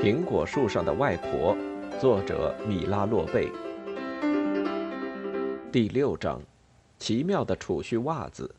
[0.00, 1.56] 苹果树上的外婆，
[2.00, 3.50] 作者米拉洛贝。
[5.72, 6.40] 第六章，
[7.00, 8.54] 奇妙的储蓄袜子。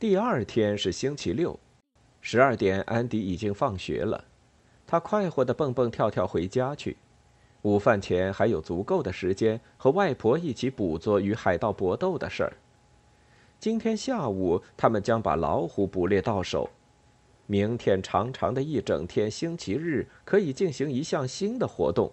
[0.00, 1.56] 第二天是星期六，
[2.22, 4.24] 十二点，安迪已经放学了，
[4.84, 6.96] 他快活的蹦蹦跳跳回家去。
[7.62, 12.52] 午饭前还有足够的时间和外婆一起捕捉与海盗搏斗的事儿。
[13.60, 16.68] 今天下午，他们将把老虎捕猎到手。
[17.46, 22.10] 明天长长的一整天，星期日可以进行一项新的活动，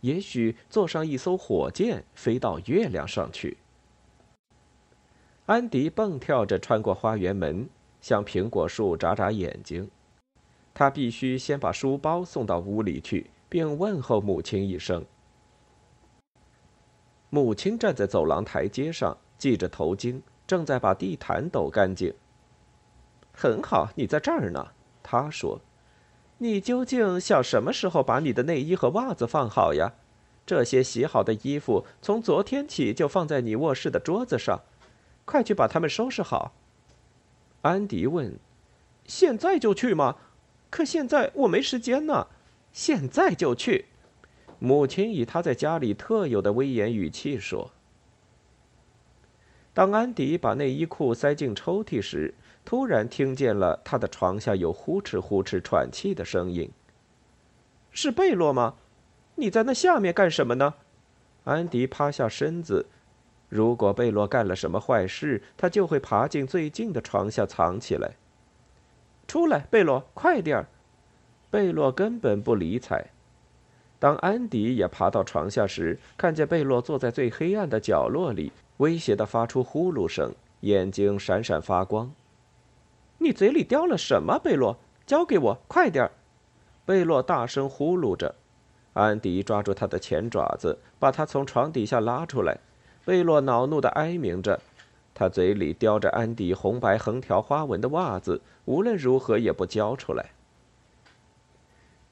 [0.00, 3.58] 也许坐上一艘火箭飞到月亮上去。
[5.46, 7.68] 安迪蹦跳着穿过花园门，
[8.00, 9.90] 向苹果树眨眨眼睛。
[10.72, 15.04] 他必须先把书包送到屋里去，并问候母亲一声。
[17.28, 22.14] 母亲站在走廊台阶上，系着头巾，正在把地毯抖干净。
[23.34, 24.68] 很好，你在这儿呢。
[25.02, 25.60] 他说
[26.38, 29.92] ：“你究竟想什么时候把你的内衣和袜子放好呀？
[30.46, 34.62] 这些洗好的衣服从昨天起就放在你卧室的桌子上，
[35.24, 36.54] 快去把它们收拾好。”
[37.62, 38.38] 安迪问
[39.04, 40.16] ：“现在就去吗？
[40.70, 42.28] 可现在我没时间呢。
[42.72, 43.86] 现在就去。”
[44.58, 47.70] 母亲以他在家里特有的威严语气说。
[49.74, 56.70] 当安迪把内衣裤塞进抽屉时，突然听见了他的床下有呼哧呼哧喘气的声音。
[57.90, 58.74] 是贝洛吗？
[59.36, 60.74] 你在那下面干什么呢？
[61.44, 62.86] 安迪趴下身子。
[63.48, 68.16] 如果贝洛干了什么坏事，他就会爬进最近的床下藏起来。
[69.28, 70.66] 出来，贝洛，快点儿！
[71.50, 73.10] 贝洛根本不理睬。
[73.98, 78.50] 当安迪也爬到床下时，看见贝洛坐在最黑暗的角落里。
[78.78, 82.12] 威胁的发出呼噜声，眼睛闪闪发光。
[83.18, 84.76] 你嘴里叼了什么，贝洛？
[85.06, 86.10] 交给我，快点！
[86.86, 88.34] 贝洛大声呼噜着。
[88.94, 92.58] 安迪抓住他的前爪子，把他从床底下拉出来。
[93.04, 94.60] 贝洛恼怒的哀鸣着，
[95.14, 100.30] 他嘴里叼着安迪红白横条花纹的袜子，无论如何也不交出来。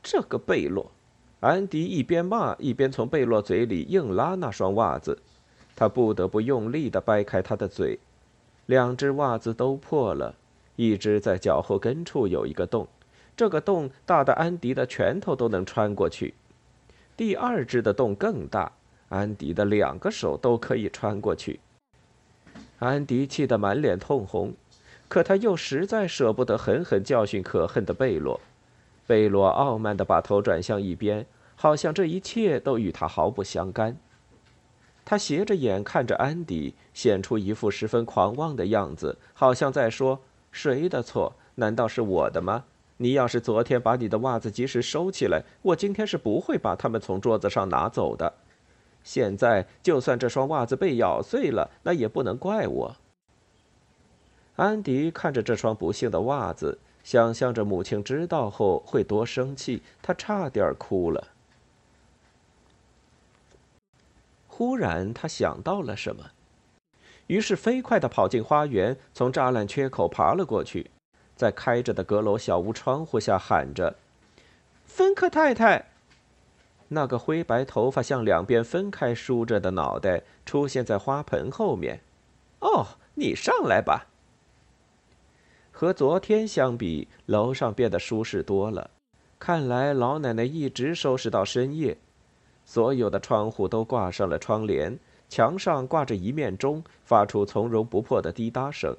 [0.03, 0.91] 这个贝洛，
[1.41, 5.19] 安迪一边骂一边从贝洛嘴里硬拉那双袜子。
[5.75, 7.99] 他不得不用力地掰开他的嘴，
[8.67, 10.35] 两只袜子都破了，
[10.77, 12.89] 一只在脚后跟处有一个洞，
[13.37, 16.35] 这个洞大的安迪的拳头都能穿过去；
[17.17, 18.73] 第二只的洞更大，
[19.09, 21.61] 安迪的两个手都可以穿过去。
[22.79, 24.55] 安迪气得满脸通红，
[25.09, 28.41] 可他又实在舍不得狠狠教训可恨的贝洛。
[29.07, 33.97] 贝洛傲慢地把头转向一边，好像这一切都与他毫不相干。
[35.05, 40.21] 他斜着眼看着安迪，显出一副十分狂妄的样子，好像在说
[40.53, 41.35] ：“谁的错？
[41.57, 42.65] 难道是我的吗？
[42.99, 48.35] 你要是昨天把你的袜子及时收起来，我今天是不会把它们从桌子上拿走的。
[49.03, 52.97] 现在，就算这双袜子被咬碎了，那也不能怪我。”
[54.55, 61.29] 安迪看着这双不幸的袜子，想象着母亲知道后会多生气，他差点哭了。
[64.47, 66.31] 忽然，他想到了什么，
[67.27, 70.91] 于是飞快地跑进花园，从栅栏缺口爬了过去，
[71.35, 73.97] 在开着的阁楼小屋窗户下喊着
[74.85, 75.87] ：“芬克太太！”
[76.89, 82.01] 那个灰白头发向两边分开梳着的脑袋出现在花盆后面。
[82.61, 84.09] “哦，你上来吧。”
[85.73, 88.91] 和昨天相比，楼上变得舒适多了。
[89.39, 91.97] 看来老奶奶一直收拾到深夜。
[92.65, 94.97] 所有的窗户都挂上了窗帘，
[95.33, 98.95] 墙上挂着一面钟，发出从容不迫的滴答声。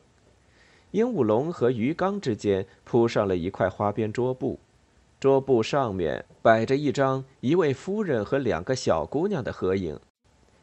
[0.89, 4.57] 鹦鹉笼和鱼缸之间铺上了一块花边桌布，
[5.19, 9.99] 桌布上面摆着一张一位夫人和两个小姑娘的合影。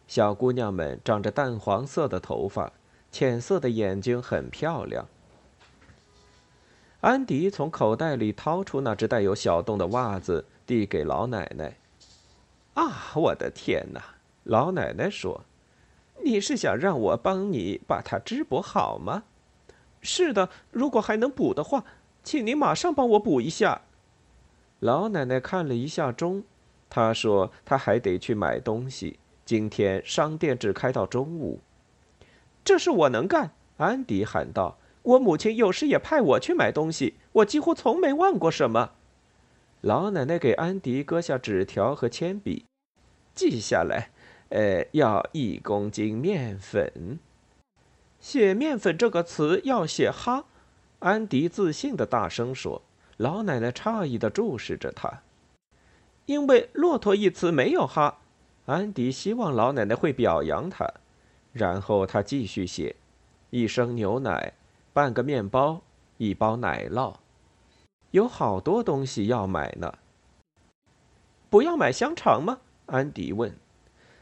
[0.09, 2.73] 小姑娘们长着淡黄色的头发，
[3.13, 5.07] 浅色的眼睛很漂亮。
[7.01, 11.77] 安迪从口袋里掏出那只带有小洞的袜子，递给老奶奶。
[12.75, 14.03] 啊，我的天哪！
[14.43, 15.45] 老奶奶说
[16.25, 19.25] ：“你是想让我帮你把它织补好吗
[20.03, 21.85] ？”“是的，如果还能补的话，
[22.23, 23.83] 请您马上帮我补一下。”
[24.81, 26.45] 老奶奶看了一下钟，
[26.89, 31.61] 她说：“她还得去买东西，今天商店只开到中午。
[32.65, 34.79] ”“这事我能干！”安迪喊道。
[35.03, 38.93] “我母亲有时也派我去买东西，我几乎从没忘过什么。”
[39.81, 42.67] 老奶奶给安迪搁下纸条和铅笔，
[43.35, 44.11] 记下来，
[44.51, 47.19] 呃，要一公斤面粉。
[48.21, 50.45] 写面粉这个词要写哈，
[51.01, 52.83] 安迪自信的大声说。
[53.17, 55.23] 老奶奶诧异的注视着他。
[56.25, 58.21] 因为“骆驼”一词没有哈，
[58.65, 60.91] 安迪希望老奶奶会表扬他。
[61.53, 62.97] 然后他继续写：
[63.51, 64.55] 一升牛奶，
[64.95, 65.83] 半个面包，
[66.17, 67.17] 一包奶酪，
[68.13, 69.93] 有好多东西要买呢。
[71.51, 72.61] 不要买香肠吗？
[72.87, 73.55] 安迪问。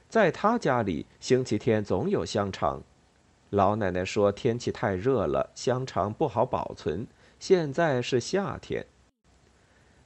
[0.08, 2.82] 在他家里，星期天总有香肠。
[3.50, 7.06] 老奶奶说天气太热了，香肠不好保存。
[7.38, 8.86] 现在是夏天。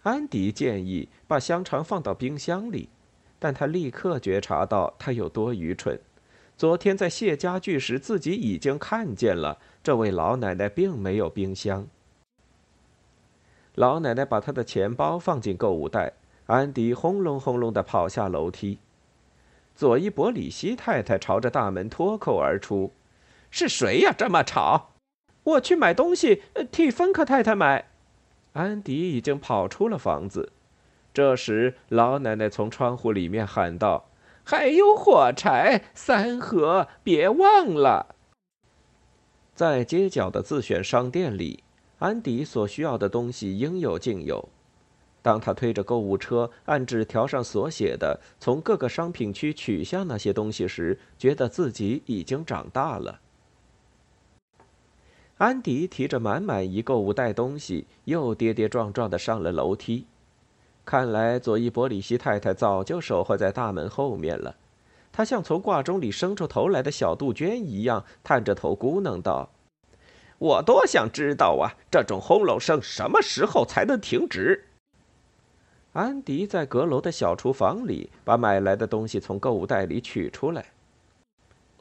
[0.02, 2.88] 安迪建议把香肠放到冰箱里，
[3.38, 5.98] 但他立刻觉察到他有多愚蠢。
[6.56, 11.86] 昨天在卸家具时，自己已经看见了这位老奶奶并没有冰箱。
[13.76, 16.12] 老奶奶把她的钱包放进购物袋。
[16.46, 18.78] 安迪轰隆轰隆地跑下楼梯，
[19.74, 22.92] 佐伊伯里希太太朝着大门脱口而出
[23.50, 24.14] ：“是谁呀？
[24.16, 24.90] 这么吵！
[25.44, 27.88] 我去买东西，替芬克太太买。”
[28.54, 30.52] 安迪已经跑出了房子。
[31.14, 34.06] 这时，老奶奶从窗户里面喊道
[34.44, 38.14] ：“还有火柴三盒，别忘了。”
[39.54, 41.62] 在街角的自选商店里，
[41.98, 44.48] 安迪所需要的东西应有尽有。
[45.22, 53.20] 当他推着购物车，按纸条上所写的从各个商品区取下那些东西时，觉得自己已经长大了。
[55.38, 60.06] 安迪提着满满一购物袋东西，又跌跌撞撞的上了楼梯。
[60.84, 64.56] 看来佐伊伯里希太太早就守候在大门后面了。
[65.12, 69.50] 她像从挂钟里伸出头来的小杜鹃一样，探着头咕哝道
[70.38, 74.64] ：“我多想知道啊，这种轰隆声什么时候才能停止？”
[75.92, 80.66] 安迪在阁楼的小厨房里把买来的东西从购物袋里取出来。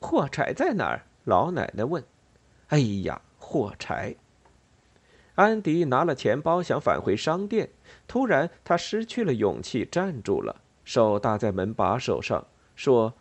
[0.02, 1.04] 火柴在哪儿？
[1.24, 2.04] 老奶奶问。
[2.68, 4.16] 哎呀，火柴！
[5.36, 7.69] 安迪拿了钱包想返回商店，
[8.06, 13.13] 突然他失去了勇气，站住了，手搭在门把手上，说：“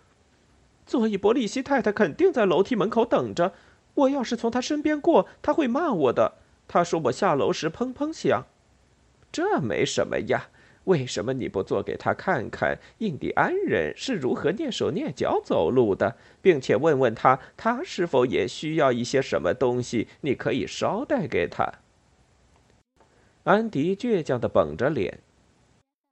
[0.86, 3.52] 佐伊伯利希太太肯定在楼梯门口等着。
[3.94, 6.38] 我要是从她身边过，她会骂我的。
[6.66, 8.46] 她说我下楼时砰砰响。
[9.30, 10.48] 这没什么呀。”
[10.90, 20.08] 为什么你不做给他看看印第安人是如何蹑手蹑脚走路的，并且问问他，他是否也需要一些什么东西？
[20.22, 21.74] 你可以捎带给他。
[23.44, 25.20] 安迪倔强的绷着脸，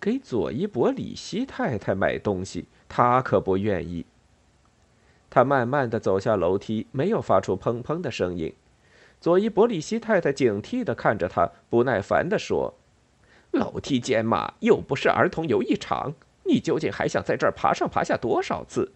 [0.00, 4.06] 给佐伊伯里希太太买东西，他可不愿意。
[5.28, 8.54] 他慢慢的走下楼梯，没有发出砰砰的声音。
[9.20, 12.77] 佐伊伯里希太太警惕的看着他，不耐烦的说。
[13.52, 16.14] 楼梯间嘛，又不是儿童游艺场，
[16.44, 18.92] 你究竟还想在这儿爬上爬下多少次？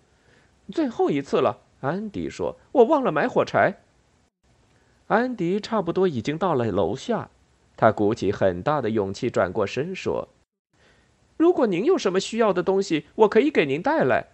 [0.71, 3.81] 最后一次了，安迪说：“我忘了买火柴。”
[5.09, 7.29] 安迪差不多已经到了楼下，
[7.77, 10.29] 他鼓起很大的勇气转过身说
[11.37, 14.29] ：“如果您有什么需要的东西，我可以给您带来。”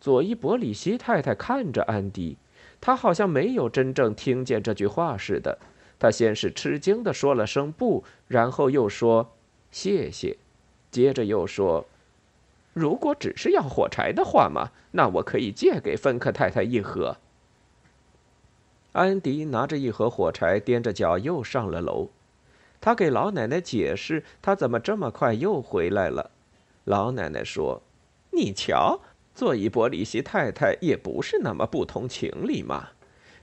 [0.00, 2.36] 佐伊伯里希太太看着安迪，
[2.80, 5.58] 她好像没有真正听见这句话似的。
[5.98, 9.33] 她先是吃惊的说了声“不”，然后又说。
[9.74, 10.36] 谢谢，
[10.92, 11.84] 接着又说
[12.72, 17.16] ：“如果只是要火柴的话嘛，那我可以借给芬克太太一盒。”
[18.94, 22.10] 安迪拿着一盒火柴，踮着脚又上了楼。
[22.80, 26.30] 他给老奶奶解释他怎么这么快又回来了。
[26.84, 27.82] 老奶奶说
[28.30, 29.00] ：“你瞧，
[29.34, 32.90] 做一波里希太太也不是那么不通情理嘛。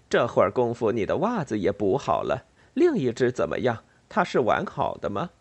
[0.10, 2.46] 这会儿功夫，你的袜子也补好了。
[2.74, 3.84] 另一只怎么样？
[4.08, 5.32] 它是完好的吗？”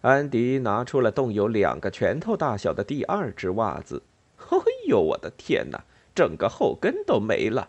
[0.00, 4.02] 安迪拿出了冻有两个拳头大小的第二只袜子。
[4.36, 7.68] 哎呦，我的天哪，整个后跟都没了！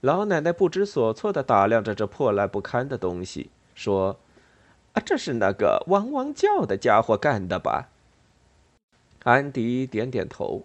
[0.00, 4.18] 老奶奶不知所措地打量着这破烂不堪的东西，说
[4.94, 7.90] ：“啊，这是那个汪汪叫的家伙干的吧？”
[9.24, 10.64] 安迪点点头。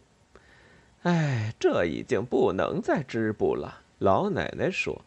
[1.03, 3.81] 哎，这已经不能再织布了。
[3.99, 5.01] 老奶奶说。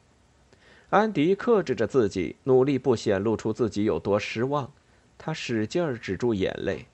[0.91, 4.71] 安迪克制着自己，努力不显露出自己有多失望。
[5.19, 6.87] 他使劲儿止住眼泪。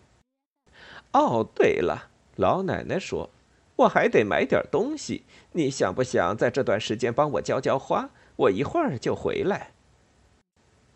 [1.12, 3.31] 哦，对了，老奶奶说
[3.77, 5.25] ：“我还得买点东西。
[5.53, 8.11] 你想不想在这段时间帮我浇浇花？
[8.37, 9.73] 我一会儿就回来。”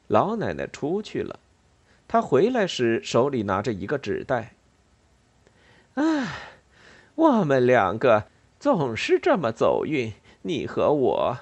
[0.08, 1.40] 老奶奶出去了。
[2.06, 4.54] 她回来时手里拿着一个纸袋。
[5.94, 6.28] 唉，
[7.14, 8.26] 我们两个
[8.60, 10.12] 总是这么走运，
[10.42, 11.38] 你和我。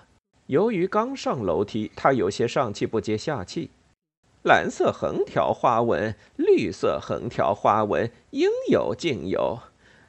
[0.46, 3.70] 由于刚上楼梯，她有些上气不接下气。
[4.42, 9.60] 蓝色横条花纹，绿色横条花纹，应有尽有。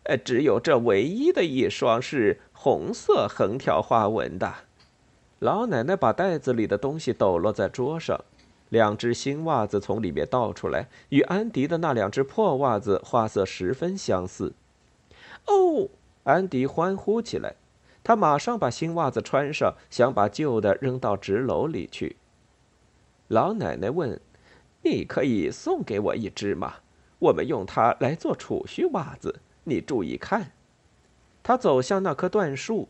[0.04, 4.54] 呃，只有这唯一的一双是红色横条花纹的。
[5.40, 8.20] 老奶奶把袋子里的东西抖落在桌上，
[8.70, 14.54] 两只新袜子从里面倒出来，与安迪的那两只破袜子花色十分相似。
[15.46, 15.90] 哦！
[16.24, 17.56] 安迪欢呼起来，
[18.04, 22.16] 他马上把新袜子穿上，想把旧的扔到纸篓里去。
[23.28, 24.20] 老奶奶问
[24.84, 26.76] ：“你可以送给我一只吗？
[27.20, 29.40] 我们用它来做储蓄袜子。
[29.64, 30.52] 你注意看。”
[31.42, 32.88] 他走向那棵椴树，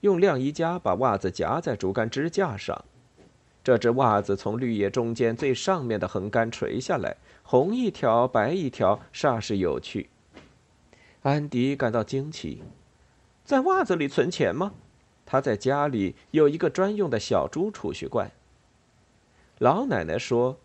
[0.00, 2.84] 用晾衣夹把袜子夹在竹竿支架上。
[3.64, 10.08] 这只袜子从绿叶中间最上面的横杆垂下来，红一条，白一条，煞是有趣。
[11.22, 12.62] 安迪感到惊奇，
[13.44, 14.72] 在袜子里存钱吗？
[15.24, 18.30] 他在家里有一个专用的小猪储蓄罐。
[19.58, 20.58] 老奶奶说：“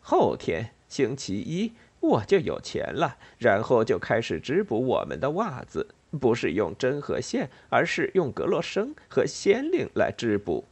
[0.00, 5.88] 后天星期一我就有钱了，然后就开始织补我们的袜子，
[6.20, 10.64] 不是用针和线，而是用格罗生和仙令来织补。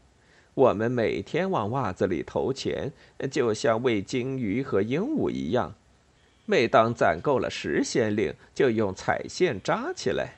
[0.53, 2.93] 我们每天往袜子里投钱，
[3.31, 5.75] 就像喂金鱼和鹦鹉一样。”
[6.47, 10.35] 每当攒够了十仙令，就用彩线扎起来。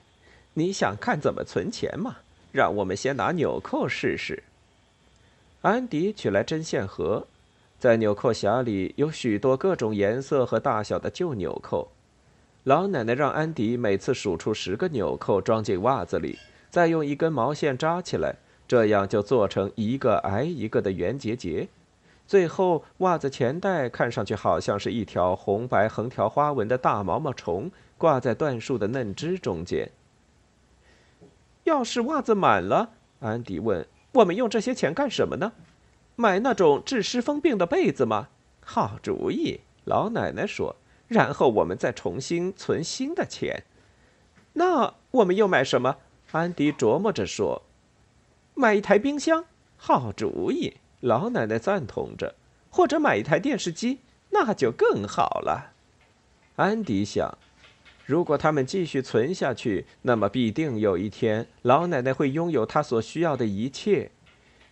[0.55, 2.19] 你想看怎么存钱吗？
[2.53, 4.45] 让我们先拿纽扣试试。
[5.67, 7.27] 安迪取来针线盒，
[7.77, 11.89] 在纽扣匣里有许多各种颜色和大小的旧纽扣。
[12.63, 16.39] 老奶奶让安迪每次数出十个纽扣，装进袜子里，
[16.71, 18.37] 再用一根毛线扎起来，
[18.69, 21.67] 这样就做成一个挨一个的圆结节。
[22.29, 29.91] 最后，袜子前袋看上去好像是一条红白横条花纹的大毛毛虫，挂在椴树的嫩枝中间。
[31.65, 33.85] 要是袜子满了，安迪问
[34.17, 35.53] ：“我们用这些钱干什么呢？
[36.15, 38.29] 买那种治湿风病的被子吗？”
[38.65, 40.77] 好主意，老奶奶说。
[41.09, 43.63] 然后我们再重新存新的钱。
[44.55, 45.99] 那我们又买什么？
[46.33, 47.63] 安迪琢磨着说
[48.55, 49.45] ：“买一台冰箱。”
[49.77, 50.79] 好主意。
[51.01, 52.35] 老奶奶赞同着，
[52.71, 55.75] 或者买一台电视机，那就更好了。
[56.57, 57.39] 安迪想，
[58.07, 64.13] 如果他们继续存下去，那么必定有一天，老奶奶会拥有她所需要的一切。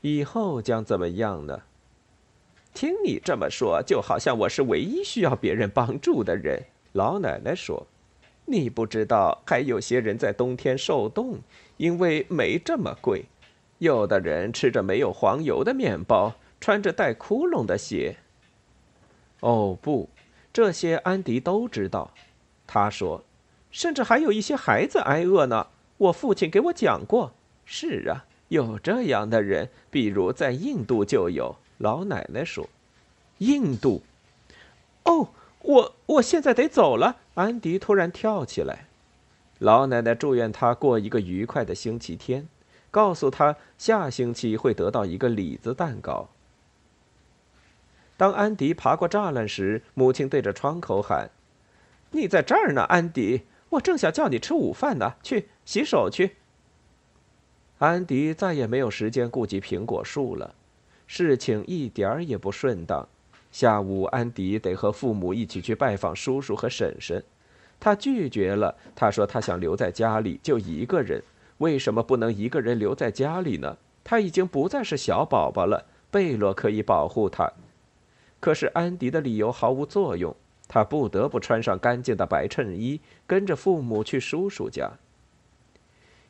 [0.02, 1.62] 以后将怎么样呢？
[2.72, 6.62] 听你这么说，就好像我是唯一需要别人帮助的人。
[6.92, 7.88] 老奶奶说
[8.46, 11.40] ：“你不知道，还有些人在冬天受冻，
[11.76, 13.24] 因为煤这么贵。”
[13.78, 18.16] 有的人吃着没有黄油的面包，穿着带窟窿的鞋。
[19.40, 20.08] 哦不，
[20.52, 22.12] 这些安迪都知道。
[22.74, 23.22] 他说，
[23.70, 25.68] 甚至还有一些孩子挨饿呢。
[25.96, 27.32] 我父亲给我讲过。
[27.64, 31.54] 是啊，有这样的人，比如在印度就有。
[31.78, 32.68] 老奶奶说，
[33.38, 34.02] 印度。
[35.04, 35.28] 哦，
[35.62, 37.18] 我我现在得走了。
[37.34, 38.86] 安迪突然跳起来。
[39.60, 42.48] 老奶奶祝愿他过一个愉快的星期天。
[42.90, 46.28] 告诉他，下星期会得到一个李子蛋糕。
[48.16, 51.30] 当安迪爬过栅栏时，母亲对着窗口喊
[52.14, 53.42] ：“你在这儿呢，安迪！
[53.70, 55.14] 我正想叫你吃午饭呢。
[55.22, 56.36] 去洗手去。”
[57.78, 60.54] 安迪再也没有时间顾及苹果树了，
[61.06, 63.06] 事情一点儿也不顺当。
[63.50, 67.22] 下午，安迪得和父母一起去拜访叔叔和婶婶，
[67.78, 68.76] 他拒绝了。
[68.94, 71.22] 他说他想留在家里，就一个人。
[71.58, 73.76] 为什么不能一个人留在家里呢？
[74.02, 77.52] 他已经不再是小宝宝了，贝洛可以保护他。
[78.40, 80.34] 可是安迪的理由毫无作用，
[80.66, 84.92] 他不得不穿上干净的白衬衣，跟着父母去叔叔家。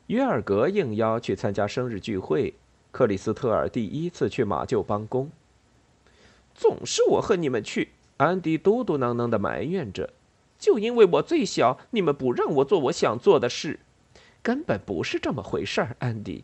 [0.07, 2.53] 约尔格应邀去参加生日聚会，
[2.91, 5.31] 克里斯特尔第一次去马厩帮工。
[6.53, 10.13] 总是我和你们去，安迪嘟嘟囔囔地埋怨着，
[10.59, 13.79] 就因为我最小，你们不让我做我想做的事。
[14.43, 16.43] 根本不是这么回事儿，安迪。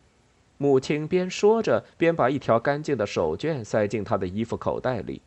[0.58, 5.22] 母亲边说着，边把一条干净的手绢塞进他的衣服口袋里。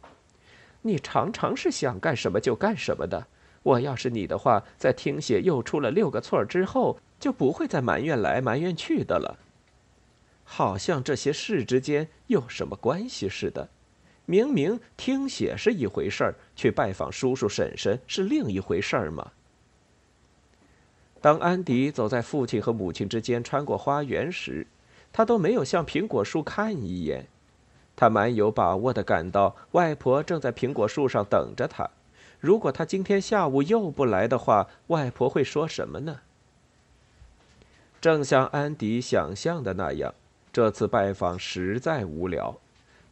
[0.85, 3.25] 你常常是想干什么就干什么的。
[3.63, 9.39] 我要是你的话，在听写又出了六个错之后，就不会再埋怨来埋怨去的了。
[10.43, 13.67] 好像这些事之间有什么关系似的。
[14.27, 19.31] 明明听写是一回事儿，去拜访叔叔婶婶是另一回事儿嘛。
[21.19, 24.67] 当安迪走在父亲和母亲之间穿过花园时，
[25.11, 27.25] 他都没有向苹果树看一眼。
[27.95, 31.89] 他蛮有把握地感到外婆正在苹果树上等着他。
[32.39, 36.19] 如果他今天下午又不来的话，外婆会说什么呢？
[38.01, 40.13] 正像安迪想象的那样，
[40.53, 42.57] 这次拜访实在无聊。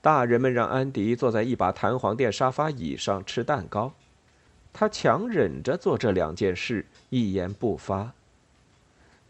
[0.02, 3.94] 大人们让安迪坐在一把弹簧垫沙发椅上吃蛋糕。
[4.74, 8.12] 他强忍着做这两件事，一言不发。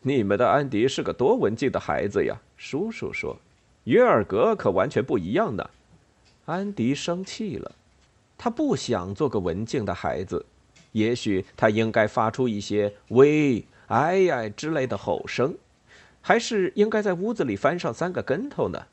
[0.02, 3.38] 你们的安迪是个多文静的孩子呀，叔叔说。
[3.86, 5.70] 约尔格可完全不一样呢。
[6.46, 7.74] 安迪生气了。
[8.38, 10.46] 他不想做个文静的孩子，
[10.92, 15.56] 也许他应该发出一些“喂”“哎呀”之类的吼声，
[16.20, 18.88] 还是应该在屋子里翻上三个跟头呢？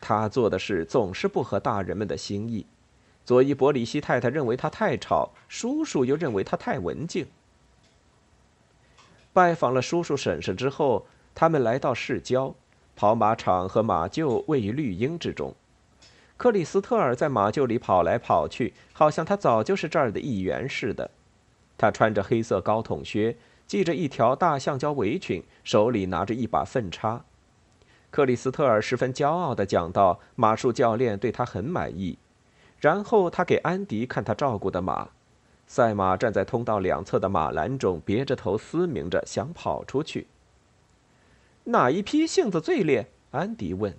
[0.00, 2.64] 他做的事总是不合大人们的心意。
[3.26, 7.26] 佐伊伯里希太太认为他太吵，叔叔又认为他太文静。
[9.34, 12.54] 拜访了叔叔婶婶之后，他们来到市郊，
[13.00, 15.54] 跑马场和马厩位于绿荫之中。
[16.36, 21.10] 克里斯特尔在马厩里跑来跑去，好像他早就是这儿的一员似的。
[21.78, 27.24] 他穿着黑色高筒靴，系着一条大橡胶围裙，手里拿着一把粪叉。
[28.10, 32.18] 克里斯特尔十分骄傲地讲道：“马术教练对他很满意。”
[32.78, 35.08] 然后他给安迪看他照顾的马。
[35.66, 40.26] 赛马站在通道两侧的马栏中，别着头嘶鸣着，想跑出去。
[41.70, 43.06] 哪一匹性子最烈？
[43.30, 43.94] 安迪问。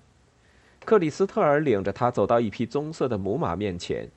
[0.84, 4.10] 克里斯特尔领着他走到一匹棕色的母马面前，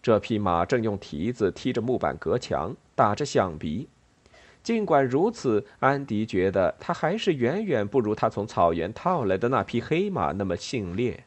[0.00, 3.88] 这匹马正用蹄子踢着木板隔墙，打着响鼻。
[4.62, 11.24] 尽管如此，安迪觉得他还是远远不如他从草原套来的那匹黑马那么性烈。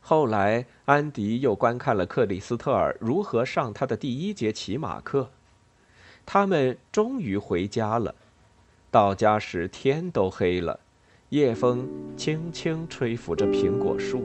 [0.00, 5.30] 后来，安迪又观看了克里斯特尔如何上他的第一节骑马课。
[6.24, 8.14] 他们终于回家了。
[8.90, 10.80] 到家时，天都黑了。
[11.28, 14.24] 夜风轻轻吹拂着苹果树。